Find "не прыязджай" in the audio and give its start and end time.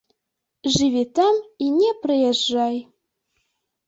1.79-2.75